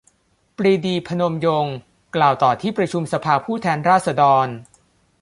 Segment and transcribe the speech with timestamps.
[0.57, 1.75] ปรีดี พนมยงค์
[2.15, 4.47] กล่าวต่อที่ประชุมสภาผู้แทนราษฎร